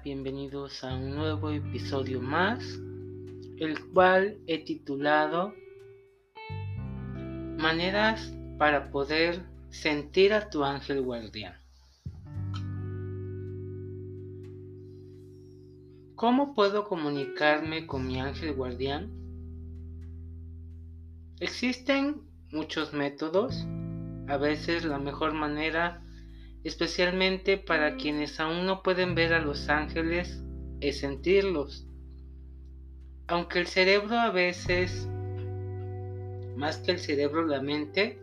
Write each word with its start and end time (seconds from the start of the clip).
Bienvenidos 0.00 0.82
a 0.84 0.94
un 0.94 1.14
nuevo 1.14 1.50
episodio 1.50 2.20
más, 2.20 2.64
el 3.58 3.78
cual 3.92 4.38
he 4.46 4.64
titulado 4.64 5.54
Maneras 7.58 8.32
para 8.58 8.90
poder 8.90 9.44
sentir 9.68 10.32
a 10.32 10.48
tu 10.48 10.64
ángel 10.64 11.02
guardián. 11.02 11.60
¿Cómo 16.14 16.54
puedo 16.54 16.88
comunicarme 16.88 17.86
con 17.86 18.06
mi 18.06 18.18
ángel 18.18 18.54
guardián? 18.54 19.12
Existen 21.38 22.22
muchos 22.50 22.94
métodos. 22.94 23.66
A 24.26 24.38
veces 24.38 24.84
la 24.84 24.98
mejor 24.98 25.34
manera 25.34 26.02
especialmente 26.64 27.58
para 27.58 27.96
quienes 27.96 28.38
aún 28.40 28.66
no 28.66 28.82
pueden 28.82 29.14
ver 29.14 29.32
a 29.32 29.40
los 29.40 29.68
ángeles, 29.68 30.42
es 30.80 31.00
sentirlos. 31.00 31.86
Aunque 33.26 33.60
el 33.60 33.66
cerebro 33.66 34.18
a 34.18 34.30
veces, 34.30 35.08
más 36.56 36.78
que 36.78 36.92
el 36.92 36.98
cerebro, 36.98 37.46
la 37.46 37.62
mente, 37.62 38.18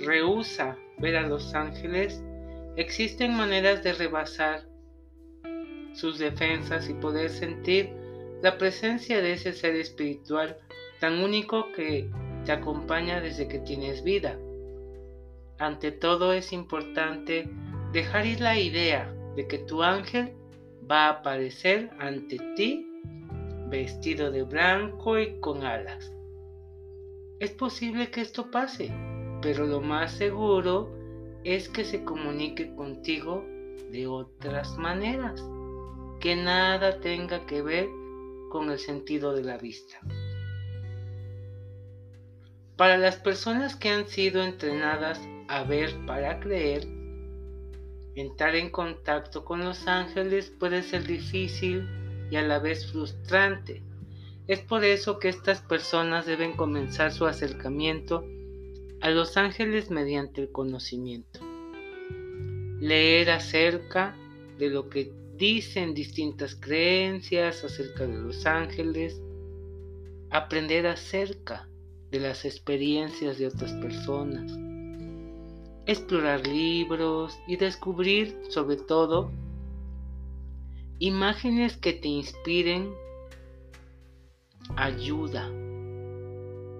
rehúsa 0.00 0.76
ver 0.98 1.16
a 1.16 1.26
los 1.26 1.54
ángeles, 1.54 2.22
existen 2.76 3.36
maneras 3.36 3.82
de 3.82 3.92
rebasar 3.94 4.66
sus 5.94 6.18
defensas 6.18 6.88
y 6.88 6.94
poder 6.94 7.30
sentir 7.30 7.90
la 8.42 8.58
presencia 8.58 9.22
de 9.22 9.32
ese 9.32 9.52
ser 9.52 9.76
espiritual 9.76 10.58
tan 11.00 11.20
único 11.22 11.72
que 11.72 12.08
te 12.44 12.52
acompaña 12.52 13.20
desde 13.20 13.48
que 13.48 13.58
tienes 13.58 14.04
vida. 14.04 14.38
Ante 15.58 15.90
todo 15.90 16.32
es 16.32 16.52
importante 16.52 17.48
dejar 17.92 18.26
ir 18.26 18.40
la 18.40 18.58
idea 18.58 19.14
de 19.36 19.46
que 19.46 19.58
tu 19.58 19.82
ángel 19.82 20.34
va 20.90 21.06
a 21.06 21.10
aparecer 21.10 21.90
ante 21.98 22.38
ti 22.56 22.86
vestido 23.68 24.30
de 24.30 24.42
blanco 24.42 25.18
y 25.18 25.40
con 25.40 25.64
alas. 25.64 26.12
Es 27.40 27.50
posible 27.50 28.10
que 28.10 28.20
esto 28.20 28.50
pase, 28.50 28.92
pero 29.40 29.66
lo 29.66 29.80
más 29.80 30.12
seguro 30.12 30.90
es 31.44 31.68
que 31.68 31.84
se 31.84 32.04
comunique 32.04 32.74
contigo 32.74 33.44
de 33.90 34.06
otras 34.06 34.76
maneras, 34.78 35.42
que 36.20 36.36
nada 36.36 37.00
tenga 37.00 37.46
que 37.46 37.62
ver 37.62 37.88
con 38.50 38.70
el 38.70 38.78
sentido 38.78 39.34
de 39.34 39.42
la 39.42 39.58
vista. 39.58 40.00
Para 42.76 42.98
las 42.98 43.16
personas 43.16 43.74
que 43.74 43.88
han 43.88 44.06
sido 44.06 44.42
entrenadas 44.42 45.20
a 45.48 45.64
ver 45.64 45.94
para 46.06 46.40
creer, 46.40 46.86
entrar 48.14 48.56
en 48.56 48.70
contacto 48.70 49.44
con 49.44 49.64
los 49.64 49.86
ángeles 49.86 50.50
puede 50.58 50.82
ser 50.82 51.06
difícil 51.06 51.86
y 52.30 52.36
a 52.36 52.42
la 52.42 52.58
vez 52.58 52.90
frustrante. 52.90 53.82
Es 54.46 54.60
por 54.60 54.84
eso 54.84 55.18
que 55.18 55.28
estas 55.28 55.60
personas 55.60 56.26
deben 56.26 56.52
comenzar 56.52 57.12
su 57.12 57.26
acercamiento 57.26 58.24
a 59.00 59.10
los 59.10 59.36
ángeles 59.36 59.90
mediante 59.90 60.40
el 60.40 60.50
conocimiento. 60.50 61.40
Leer 62.80 63.30
acerca 63.30 64.16
de 64.58 64.70
lo 64.70 64.88
que 64.88 65.12
dicen 65.36 65.94
distintas 65.94 66.54
creencias 66.54 67.64
acerca 67.64 68.06
de 68.06 68.16
los 68.16 68.46
ángeles, 68.46 69.20
aprender 70.30 70.86
acerca 70.86 71.68
de 72.10 72.20
las 72.20 72.44
experiencias 72.44 73.38
de 73.38 73.48
otras 73.48 73.72
personas, 73.74 74.52
explorar 75.86 76.46
libros 76.46 77.38
y 77.46 77.56
descubrir 77.56 78.40
sobre 78.48 78.76
todo 78.76 79.30
imágenes 80.98 81.76
que 81.76 81.92
te 81.92 82.08
inspiren 82.08 82.92
ayuda 84.76 85.50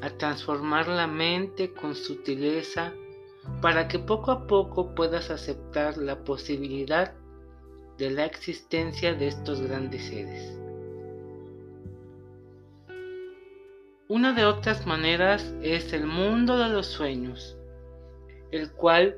a 0.00 0.10
transformar 0.18 0.88
la 0.88 1.06
mente 1.06 1.72
con 1.72 1.94
sutileza 1.94 2.92
para 3.60 3.88
que 3.88 3.98
poco 3.98 4.30
a 4.30 4.46
poco 4.46 4.94
puedas 4.94 5.30
aceptar 5.30 5.98
la 5.98 6.24
posibilidad 6.24 7.14
de 7.98 8.10
la 8.10 8.24
existencia 8.24 9.14
de 9.14 9.28
estos 9.28 9.60
grandes 9.60 10.06
seres. 10.06 10.58
Una 14.08 14.32
de 14.32 14.44
otras 14.44 14.86
maneras 14.86 15.54
es 15.62 15.92
el 15.92 16.06
mundo 16.06 16.58
de 16.58 16.68
los 16.68 16.86
sueños, 16.86 17.56
el 18.54 18.70
cual 18.70 19.16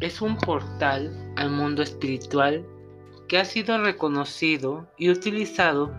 es 0.00 0.20
un 0.20 0.36
portal 0.36 1.32
al 1.36 1.50
mundo 1.50 1.82
espiritual 1.82 2.66
que 3.26 3.38
ha 3.38 3.44
sido 3.46 3.78
reconocido 3.82 4.86
y 4.98 5.08
utilizado 5.08 5.94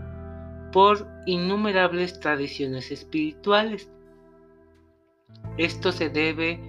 por 0.72 1.08
innumerables 1.26 2.20
tradiciones 2.20 2.92
espirituales. 2.92 3.90
Esto 5.58 5.92
se 5.92 6.10
debe 6.10 6.60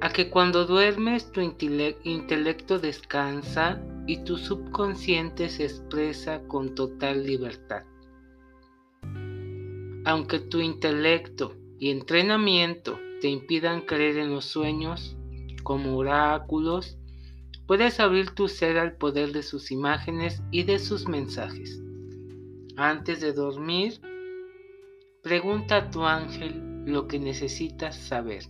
a 0.00 0.10
que 0.10 0.30
cuando 0.30 0.64
duermes 0.64 1.30
tu 1.32 1.40
intelecto 1.40 2.78
descansa 2.78 3.80
y 4.06 4.24
tu 4.24 4.38
subconsciente 4.38 5.50
se 5.50 5.64
expresa 5.64 6.40
con 6.48 6.74
total 6.74 7.26
libertad. 7.26 7.84
Aunque 10.06 10.40
tu 10.40 10.60
intelecto 10.60 11.56
y 11.78 11.90
entrenamiento 11.90 12.98
te 13.24 13.30
impidan 13.30 13.80
creer 13.80 14.18
en 14.18 14.34
los 14.34 14.44
sueños 14.44 15.16
como 15.62 15.96
oráculos, 15.96 16.98
puedes 17.66 17.98
abrir 17.98 18.32
tu 18.32 18.48
ser 18.48 18.76
al 18.76 18.98
poder 18.98 19.32
de 19.32 19.42
sus 19.42 19.70
imágenes 19.70 20.42
y 20.50 20.64
de 20.64 20.78
sus 20.78 21.08
mensajes. 21.08 21.80
Antes 22.76 23.22
de 23.22 23.32
dormir, 23.32 23.98
pregunta 25.22 25.76
a 25.76 25.90
tu 25.90 26.04
ángel 26.04 26.84
lo 26.84 27.08
que 27.08 27.18
necesitas 27.18 27.96
saber. 27.96 28.44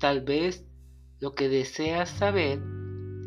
Tal 0.00 0.22
vez 0.22 0.66
lo 1.20 1.36
que 1.36 1.48
deseas 1.48 2.10
saber 2.10 2.60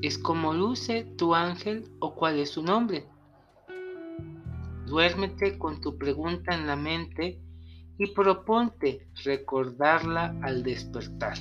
es 0.01 0.17
cómo 0.17 0.53
luce 0.53 1.05
tu 1.17 1.35
ángel 1.35 1.89
o 2.01 2.15
cuál 2.15 2.37
es 2.37 2.49
su 2.49 2.63
nombre. 2.63 3.07
Duérmete 4.87 5.57
con 5.57 5.79
tu 5.79 5.97
pregunta 5.97 6.53
en 6.53 6.67
la 6.67 6.75
mente 6.75 7.39
y 7.97 8.07
proponte 8.07 9.07
recordarla 9.23 10.35
al 10.41 10.63
despertar. 10.63 11.37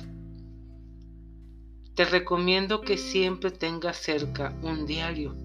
Te 1.95 2.05
recomiendo 2.05 2.81
que 2.81 2.97
siempre 2.97 3.51
tengas 3.51 3.97
cerca 3.97 4.53
un 4.61 4.85
diario. 4.85 5.35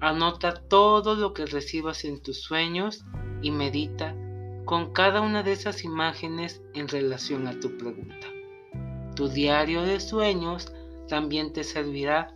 Anota 0.00 0.54
todo 0.54 1.14
lo 1.14 1.34
que 1.34 1.46
recibas 1.46 2.04
en 2.04 2.20
tus 2.20 2.42
sueños 2.42 3.04
y 3.42 3.50
medita 3.50 4.14
con 4.64 4.92
cada 4.92 5.20
una 5.20 5.42
de 5.42 5.52
esas 5.52 5.84
imágenes 5.84 6.62
en 6.74 6.88
relación 6.88 7.46
a 7.46 7.58
tu 7.58 7.76
pregunta. 7.76 8.26
Tu 9.14 9.28
diario 9.28 9.82
de 9.82 10.00
sueños 10.00 10.72
también 11.08 11.52
te 11.52 11.64
servirá 11.64 12.34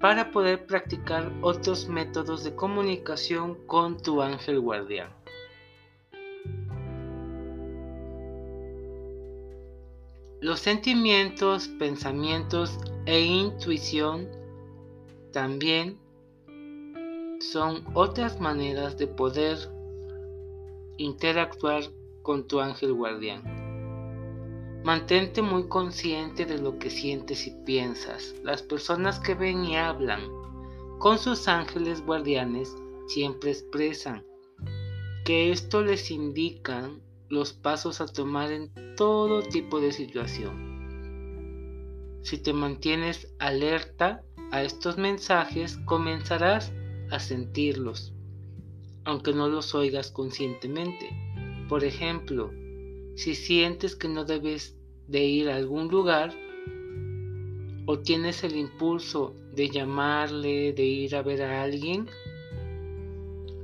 para 0.00 0.32
poder 0.32 0.66
practicar 0.66 1.32
otros 1.42 1.88
métodos 1.88 2.42
de 2.42 2.54
comunicación 2.56 3.54
con 3.66 4.02
tu 4.02 4.20
ángel 4.20 4.60
guardián. 4.60 5.21
Los 10.42 10.58
sentimientos, 10.58 11.68
pensamientos 11.78 12.76
e 13.06 13.20
intuición 13.20 14.28
también 15.32 16.00
son 17.38 17.84
otras 17.94 18.40
maneras 18.40 18.98
de 18.98 19.06
poder 19.06 19.56
interactuar 20.96 21.84
con 22.22 22.48
tu 22.48 22.58
ángel 22.58 22.92
guardián. 22.92 23.44
Mantente 24.82 25.42
muy 25.42 25.68
consciente 25.68 26.44
de 26.44 26.58
lo 26.58 26.76
que 26.76 26.90
sientes 26.90 27.46
y 27.46 27.52
piensas. 27.64 28.34
Las 28.42 28.64
personas 28.64 29.20
que 29.20 29.36
ven 29.36 29.64
y 29.64 29.76
hablan 29.76 30.22
con 30.98 31.20
sus 31.20 31.46
ángeles 31.46 32.04
guardianes 32.04 32.74
siempre 33.06 33.52
expresan 33.52 34.26
que 35.24 35.52
esto 35.52 35.84
les 35.84 36.10
indica 36.10 36.90
los 37.32 37.54
pasos 37.54 38.02
a 38.02 38.06
tomar 38.06 38.52
en 38.52 38.70
todo 38.94 39.42
tipo 39.42 39.80
de 39.80 39.90
situación. 39.92 40.52
Si 42.22 42.36
te 42.36 42.52
mantienes 42.52 43.34
alerta 43.38 44.22
a 44.50 44.62
estos 44.62 44.98
mensajes, 44.98 45.78
comenzarás 45.86 46.74
a 47.10 47.18
sentirlos, 47.18 48.12
aunque 49.04 49.32
no 49.32 49.48
los 49.48 49.74
oigas 49.74 50.10
conscientemente. 50.10 51.08
Por 51.70 51.84
ejemplo, 51.84 52.50
si 53.16 53.34
sientes 53.34 53.96
que 53.96 54.08
no 54.08 54.26
debes 54.26 54.76
de 55.08 55.24
ir 55.24 55.48
a 55.48 55.56
algún 55.56 55.88
lugar, 55.88 56.34
o 57.86 57.98
tienes 58.00 58.44
el 58.44 58.56
impulso 58.56 59.34
de 59.54 59.70
llamarle, 59.70 60.74
de 60.74 60.84
ir 60.84 61.16
a 61.16 61.22
ver 61.22 61.40
a 61.40 61.62
alguien, 61.62 62.10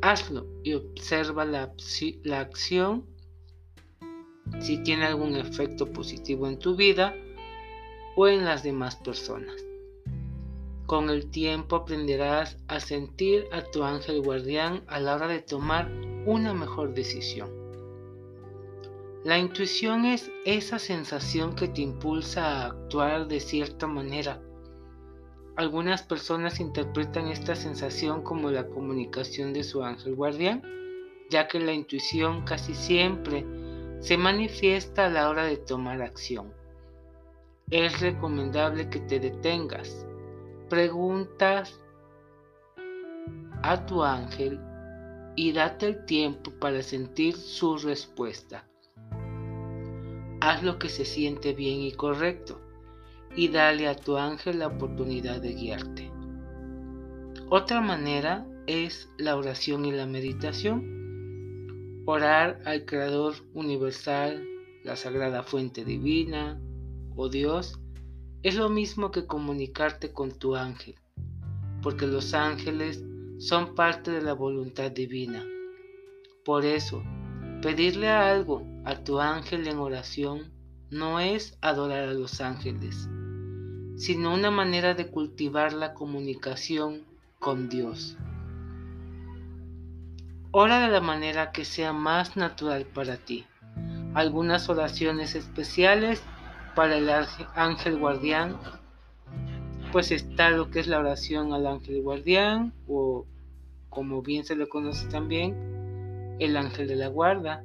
hazlo 0.01 0.47
y 0.63 0.73
observa 0.73 1.45
la, 1.45 1.75
la 2.23 2.41
acción 2.41 3.05
si 4.61 4.79
tiene 4.79 5.07
algún 5.07 5.37
efecto 5.37 5.87
positivo 5.93 6.47
en 6.47 6.59
tu 6.59 6.77
vida 6.77 7.15
o 8.17 8.29
en 8.29 8.45
las 8.45 8.63
demás 8.63 8.97
personas. 8.97 9.55
Con 10.87 11.11
el 11.11 11.31
tiempo 11.31 11.77
aprenderás 11.77 12.57
a 12.67 12.81
sentir 12.81 13.45
a 13.53 13.63
tu 13.63 13.85
ángel 13.85 14.23
guardián 14.23 14.83
a 14.87 14.99
la 14.99 15.15
hora 15.15 15.29
de 15.29 15.41
tomar 15.41 15.91
una 16.25 16.55
mejor 16.55 16.95
decisión. 16.95 17.51
La 19.25 19.39
intuición 19.39 20.07
es 20.07 20.31
esa 20.47 20.79
sensación 20.79 21.55
que 21.55 21.69
te 21.69 21.83
impulsa 21.83 22.47
a 22.47 22.67
actuar 22.69 23.29
de 23.29 23.41
cierta 23.41 23.87
manera. 23.87 24.41
Algunas 25.57 26.03
personas 26.03 26.61
interpretan 26.61 27.29
esta 27.29 27.55
sensación 27.55 28.23
como 28.23 28.51
la 28.51 28.67
comunicación 28.69 29.53
de 29.53 29.65
su 29.65 29.83
ángel 29.83 30.15
guardián, 30.15 30.63
ya 31.31 31.49
que 31.49 31.61
la 31.61 31.73
intuición 31.73 32.43
casi 32.45 32.75
siempre 32.75 33.45
se 34.01 34.17
manifiesta 34.17 35.07
a 35.07 35.11
la 35.11 35.29
hora 35.29 35.45
de 35.45 35.57
tomar 35.57 36.03
acción. 36.03 36.53
Es 37.71 38.01
recomendable 38.01 38.89
que 38.89 39.01
te 39.01 39.21
detengas, 39.21 40.07
preguntas 40.69 41.81
a 43.63 43.85
tu 43.87 44.03
ángel 44.03 44.61
y 45.37 45.53
date 45.53 45.87
el 45.87 46.05
tiempo 46.05 46.51
para 46.59 46.83
sentir 46.83 47.37
su 47.37 47.77
respuesta. 47.79 48.67
Haz 50.41 50.63
lo 50.63 50.79
que 50.79 50.89
se 50.89 51.05
siente 51.05 51.53
bien 51.53 51.81
y 51.81 51.93
correcto 51.93 52.61
y 53.37 53.49
dale 53.49 53.89
a 53.89 53.97
tu 53.97 54.17
ángel 54.17 54.61
la 54.61 54.69
oportunidad 54.69 55.41
de 55.41 55.53
guiarte. 55.55 56.11
Otra 57.51 57.81
manera 57.81 58.47
es 58.67 59.09
la 59.17 59.37
oración 59.37 59.85
y 59.85 59.93
la 59.93 60.07
meditación. 60.07 60.98
Orar 62.11 62.63
al 62.65 62.87
Creador 62.87 63.35
Universal, 63.53 64.43
la 64.83 64.97
Sagrada 64.97 65.43
Fuente 65.43 65.85
Divina 65.85 66.59
o 67.15 67.29
Dios 67.29 67.79
es 68.43 68.57
lo 68.57 68.71
mismo 68.71 69.11
que 69.11 69.27
comunicarte 69.27 70.11
con 70.15 70.33
tu 70.33 70.57
ángel, 70.57 70.95
porque 71.83 72.07
los 72.07 72.33
ángeles 72.33 73.05
son 73.37 73.75
parte 73.75 74.11
de 74.11 74.23
la 74.23 74.33
voluntad 74.33 74.91
divina. 74.91 75.45
Por 76.47 76.65
eso, 76.65 77.03
pedirle 77.61 78.09
algo 78.09 78.63
a 78.87 79.05
tu 79.05 79.21
ángel 79.21 79.69
en 79.69 79.77
oración 79.77 80.51
no 80.91 81.21
es 81.21 81.59
adorar 81.61 82.09
a 82.09 82.15
los 82.15 82.41
ángeles, 82.41 83.07
sino 83.97 84.33
una 84.33 84.51
manera 84.51 84.95
de 84.95 85.09
cultivar 85.11 85.75
la 85.75 85.93
comunicación 85.93 87.03
con 87.39 87.69
Dios. 87.69 88.17
Ora 90.61 90.81
de 90.81 90.89
la 90.89 91.01
manera 91.01 91.53
que 91.53 91.65
sea 91.65 91.93
más 91.93 92.37
natural 92.37 92.85
para 92.85 93.17
ti. 93.17 93.47
Algunas 94.13 94.69
oraciones 94.69 95.37
especiales 95.37 96.21
para 96.75 96.97
el 96.97 97.09
ángel 97.55 97.97
guardián, 97.97 98.59
pues 99.93 100.11
está 100.11 100.51
lo 100.51 100.69
que 100.69 100.81
es 100.81 100.89
la 100.89 100.99
oración 100.99 101.53
al 101.53 101.65
ángel 101.65 102.03
guardián 102.03 102.73
o 102.89 103.25
como 103.89 104.21
bien 104.21 104.45
se 104.45 104.57
le 104.57 104.69
conoce 104.69 105.07
también, 105.07 106.37
el 106.41 106.57
ángel 106.57 106.89
de 106.89 106.97
la 106.97 107.07
guarda. 107.07 107.63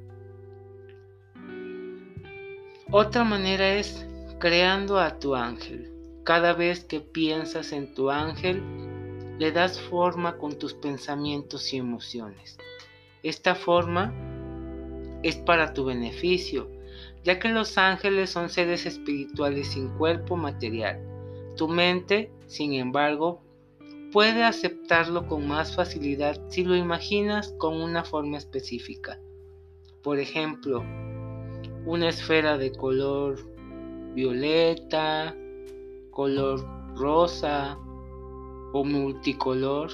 Otra 2.92 3.24
manera 3.24 3.74
es 3.74 4.06
creando 4.38 5.00
a 5.00 5.18
tu 5.18 5.34
ángel. 5.34 5.90
Cada 6.22 6.52
vez 6.52 6.84
que 6.84 7.00
piensas 7.00 7.72
en 7.72 7.92
tu 7.92 8.12
ángel, 8.12 8.62
le 9.40 9.50
das 9.50 9.80
forma 9.80 10.36
con 10.38 10.56
tus 10.60 10.74
pensamientos 10.74 11.74
y 11.74 11.78
emociones. 11.78 12.56
Esta 13.24 13.54
forma 13.54 14.12
es 15.22 15.36
para 15.36 15.72
tu 15.72 15.86
beneficio, 15.86 16.70
ya 17.24 17.38
que 17.38 17.48
los 17.48 17.78
ángeles 17.78 18.28
son 18.28 18.50
seres 18.50 18.84
espirituales 18.84 19.68
sin 19.68 19.88
cuerpo 19.96 20.36
material. 20.36 21.00
Tu 21.56 21.66
mente, 21.66 22.30
sin 22.46 22.74
embargo, 22.74 23.40
puede 24.12 24.44
aceptarlo 24.44 25.26
con 25.26 25.48
más 25.48 25.74
facilidad 25.74 26.38
si 26.50 26.64
lo 26.64 26.76
imaginas 26.76 27.54
con 27.58 27.80
una 27.80 28.04
forma 28.04 28.36
específica. 28.36 29.18
Por 30.02 30.18
ejemplo, 30.18 30.84
una 31.86 32.10
esfera 32.10 32.58
de 32.58 32.72
color 32.72 33.38
violeta, 34.14 35.34
color 36.10 36.62
rosa 36.94 37.78
o 38.74 38.84
multicolor 38.84 39.90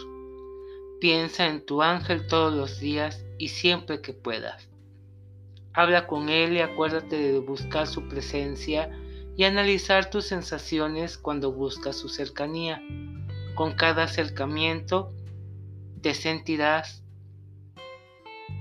Piensa 1.01 1.47
en 1.47 1.65
tu 1.65 1.81
ángel 1.81 2.27
todos 2.27 2.53
los 2.53 2.79
días 2.79 3.25
y 3.39 3.49
siempre 3.49 4.03
que 4.03 4.13
puedas. 4.13 4.69
Habla 5.73 6.07
con 6.07 6.29
él 6.29 6.53
y 6.53 6.61
acuérdate 6.61 7.17
de 7.17 7.39
buscar 7.39 7.87
su 7.87 8.07
presencia 8.07 8.91
y 9.35 9.45
analizar 9.45 10.11
tus 10.11 10.27
sensaciones 10.27 11.17
cuando 11.17 11.53
buscas 11.53 11.97
su 11.97 12.11
cercanía. 12.11 12.83
Con 13.55 13.73
cada 13.73 14.03
acercamiento 14.03 15.15
te 16.03 16.13
sentirás 16.13 17.03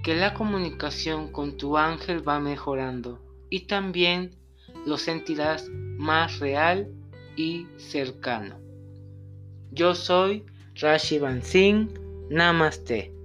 que 0.02 0.16
la 0.16 0.34
comunicación 0.34 1.34
con 1.34 1.58
tu 1.58 1.76
ángel 1.78 2.26
va 2.26 2.40
mejorando 2.40 3.22
y 3.50 3.68
también 3.68 4.38
lo 4.86 4.98
sentirás 4.98 5.68
más 5.98 6.40
real 6.40 6.90
y 7.36 7.68
cercano. 7.78 8.58
Yo 9.72 9.94
soy 9.94 10.46
Rashi 10.76 11.20
Singh 11.42 12.09
Namaste. 12.30 13.19